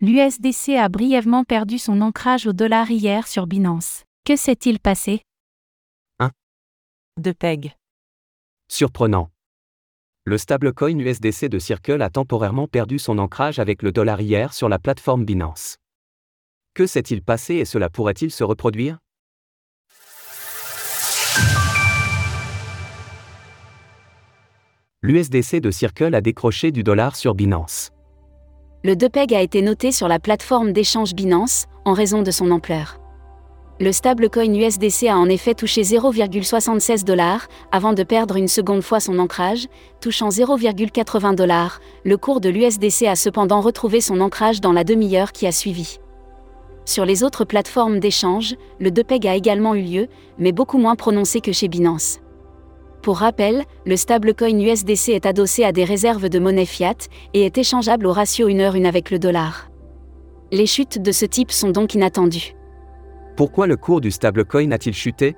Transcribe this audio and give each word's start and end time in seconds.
L'USDC 0.00 0.76
a 0.78 0.88
brièvement 0.88 1.42
perdu 1.42 1.76
son 1.76 2.00
ancrage 2.02 2.46
au 2.46 2.52
dollar 2.52 2.88
hier 2.88 3.26
sur 3.26 3.48
Binance. 3.48 4.04
Que 4.24 4.36
s'est-il 4.36 4.78
passé? 4.78 5.22
De 7.16 7.32
PEG. 7.32 7.74
Surprenant. 8.68 9.28
Le 10.24 10.38
stablecoin 10.38 11.00
USDC 11.00 11.48
de 11.48 11.58
Circle 11.58 12.00
a 12.00 12.10
temporairement 12.10 12.68
perdu 12.68 13.00
son 13.00 13.18
ancrage 13.18 13.58
avec 13.58 13.82
le 13.82 13.90
dollar 13.90 14.20
hier 14.20 14.54
sur 14.54 14.68
la 14.68 14.78
plateforme 14.78 15.24
Binance. 15.24 15.78
Que 16.74 16.86
s'est-il 16.86 17.20
passé 17.20 17.54
et 17.54 17.64
cela 17.64 17.90
pourrait-il 17.90 18.30
se 18.30 18.44
reproduire? 18.44 18.98
L'USDC 25.02 25.56
de 25.56 25.72
Circle 25.72 26.14
a 26.14 26.20
décroché 26.20 26.70
du 26.70 26.84
dollar 26.84 27.16
sur 27.16 27.34
Binance. 27.34 27.90
Le 28.84 28.94
DPEG 28.94 29.34
a 29.34 29.42
été 29.42 29.60
noté 29.60 29.90
sur 29.90 30.06
la 30.06 30.20
plateforme 30.20 30.72
d'échange 30.72 31.12
Binance, 31.12 31.64
en 31.84 31.94
raison 31.94 32.22
de 32.22 32.30
son 32.30 32.52
ampleur. 32.52 33.00
Le 33.80 33.90
stablecoin 33.90 34.54
USDC 34.54 35.08
a 35.08 35.18
en 35.18 35.28
effet 35.28 35.54
touché 35.54 35.82
0,76 35.82 37.02
dollars, 37.02 37.48
avant 37.72 37.92
de 37.92 38.04
perdre 38.04 38.36
une 38.36 38.46
seconde 38.46 38.82
fois 38.82 39.00
son 39.00 39.18
ancrage, 39.18 39.66
touchant 40.00 40.28
0,80 40.28 41.34
dollars. 41.34 41.80
Le 42.04 42.16
cours 42.16 42.40
de 42.40 42.50
l'USDC 42.50 43.08
a 43.08 43.16
cependant 43.16 43.60
retrouvé 43.60 44.00
son 44.00 44.20
ancrage 44.20 44.60
dans 44.60 44.72
la 44.72 44.84
demi-heure 44.84 45.32
qui 45.32 45.48
a 45.48 45.52
suivi. 45.52 45.98
Sur 46.84 47.04
les 47.04 47.24
autres 47.24 47.44
plateformes 47.44 47.98
d'échange, 47.98 48.54
le 48.78 48.92
DPEG 48.92 49.26
a 49.26 49.34
également 49.34 49.74
eu 49.74 49.82
lieu, 49.82 50.06
mais 50.38 50.52
beaucoup 50.52 50.78
moins 50.78 50.94
prononcé 50.94 51.40
que 51.40 51.50
chez 51.50 51.66
Binance. 51.66 52.20
Pour 53.08 53.20
rappel, 53.20 53.64
le 53.86 53.96
stablecoin 53.96 54.60
USDC 54.60 55.12
est 55.14 55.24
adossé 55.24 55.64
à 55.64 55.72
des 55.72 55.84
réserves 55.84 56.28
de 56.28 56.38
monnaie 56.38 56.66
fiat 56.66 57.08
et 57.32 57.46
est 57.46 57.56
échangeable 57.56 58.06
au 58.06 58.12
ratio 58.12 58.48
1 58.48 58.60
heure 58.60 58.74
1 58.74 58.84
avec 58.84 59.10
le 59.10 59.18
dollar. 59.18 59.70
Les 60.52 60.66
chutes 60.66 61.00
de 61.00 61.10
ce 61.10 61.24
type 61.24 61.50
sont 61.50 61.70
donc 61.70 61.94
inattendues. 61.94 62.54
Pourquoi 63.34 63.66
le 63.66 63.78
cours 63.78 64.02
du 64.02 64.10
stablecoin 64.10 64.72
a-t-il 64.72 64.94
chuté? 64.94 65.36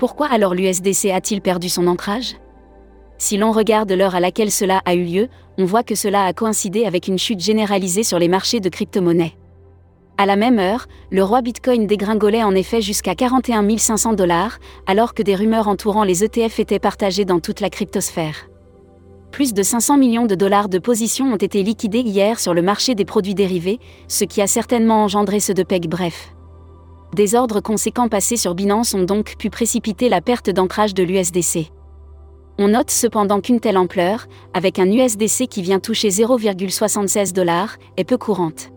Pourquoi 0.00 0.26
alors 0.26 0.52
l'USDC 0.52 1.10
a-t-il 1.12 1.40
perdu 1.42 1.68
son 1.68 1.86
ancrage? 1.86 2.34
Si 3.18 3.36
l'on 3.36 3.52
regarde 3.52 3.92
l'heure 3.92 4.16
à 4.16 4.20
laquelle 4.20 4.50
cela 4.50 4.82
a 4.84 4.96
eu 4.96 5.04
lieu, 5.04 5.28
on 5.58 5.66
voit 5.66 5.84
que 5.84 5.94
cela 5.94 6.24
a 6.24 6.32
coïncidé 6.32 6.86
avec 6.86 7.06
une 7.06 7.20
chute 7.20 7.38
généralisée 7.38 8.02
sur 8.02 8.18
les 8.18 8.26
marchés 8.26 8.58
de 8.58 8.68
crypto-monnaies. 8.68 9.36
À 10.16 10.26
la 10.26 10.36
même 10.36 10.60
heure, 10.60 10.86
le 11.10 11.24
roi 11.24 11.42
Bitcoin 11.42 11.88
dégringolait 11.88 12.44
en 12.44 12.54
effet 12.54 12.80
jusqu'à 12.80 13.16
41 13.16 13.76
500 13.76 14.12
dollars, 14.12 14.58
alors 14.86 15.12
que 15.12 15.24
des 15.24 15.34
rumeurs 15.34 15.66
entourant 15.66 16.04
les 16.04 16.22
ETF 16.22 16.60
étaient 16.60 16.78
partagées 16.78 17.24
dans 17.24 17.40
toute 17.40 17.60
la 17.60 17.68
cryptosphère. 17.68 18.48
Plus 19.32 19.52
de 19.52 19.64
500 19.64 19.98
millions 19.98 20.26
de 20.26 20.36
dollars 20.36 20.68
de 20.68 20.78
positions 20.78 21.32
ont 21.32 21.36
été 21.36 21.64
liquidés 21.64 22.02
hier 22.02 22.38
sur 22.38 22.54
le 22.54 22.62
marché 22.62 22.94
des 22.94 23.04
produits 23.04 23.34
dérivés, 23.34 23.80
ce 24.06 24.24
qui 24.24 24.40
a 24.40 24.46
certainement 24.46 25.02
engendré 25.02 25.40
ce 25.40 25.52
de 25.52 25.64
PEG 25.64 25.88
bref. 25.88 26.32
Des 27.16 27.34
ordres 27.34 27.60
conséquents 27.60 28.08
passés 28.08 28.36
sur 28.36 28.54
Binance 28.54 28.94
ont 28.94 29.02
donc 29.02 29.34
pu 29.36 29.50
précipiter 29.50 30.08
la 30.08 30.20
perte 30.20 30.50
d'ancrage 30.50 30.94
de 30.94 31.02
l'USDC. 31.02 31.72
On 32.58 32.68
note 32.68 32.92
cependant 32.92 33.40
qu'une 33.40 33.58
telle 33.58 33.76
ampleur, 33.76 34.28
avec 34.52 34.78
un 34.78 34.86
USDC 34.86 35.48
qui 35.48 35.62
vient 35.62 35.80
toucher 35.80 36.10
0,76 36.10 37.32
dollars, 37.32 37.78
est 37.96 38.04
peu 38.04 38.16
courante. 38.16 38.73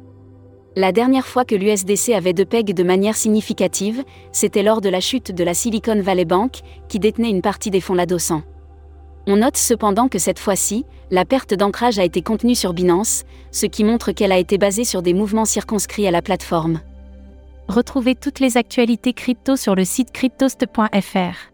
La 0.77 0.91
dernière 0.91 1.25
fois 1.25 1.43
que 1.43 1.55
l'USDC 1.55 2.09
avait 2.13 2.33
de 2.33 2.43
PEG 2.43 2.75
de 2.75 2.83
manière 2.83 3.15
significative, 3.15 4.03
c'était 4.31 4.61
lors 4.61 4.79
de 4.79 4.89
la 4.89 5.01
chute 5.01 5.31
de 5.31 5.43
la 5.43 5.55
Silicon 5.55 5.99
Valley 5.99 6.23
Bank, 6.23 6.59
qui 6.87 6.99
détenait 6.99 7.31
une 7.31 7.41
partie 7.41 7.71
des 7.71 7.81
fonds 7.81 7.95
l'adossant. 7.95 8.43
On 9.25 9.37
note 9.37 9.57
cependant 9.57 10.07
que 10.07 10.19
cette 10.19 10.37
fois-ci, 10.37 10.85
la 11.09 11.25
perte 11.25 11.55
d'ancrage 11.55 11.97
a 11.97 12.03
été 12.03 12.21
contenue 12.21 12.53
sur 12.53 12.73
Binance, 12.73 13.23
ce 13.49 13.65
qui 13.65 13.83
montre 13.83 14.11
qu'elle 14.11 14.31
a 14.31 14.37
été 14.37 14.59
basée 14.59 14.83
sur 14.83 15.01
des 15.01 15.15
mouvements 15.15 15.45
circonscrits 15.45 16.05
à 16.05 16.11
la 16.11 16.21
plateforme. 16.21 16.79
Retrouvez 17.67 18.13
toutes 18.13 18.39
les 18.39 18.55
actualités 18.55 19.13
crypto 19.13 19.55
sur 19.55 19.73
le 19.73 19.83
site 19.83 20.11
cryptost.fr. 20.11 21.49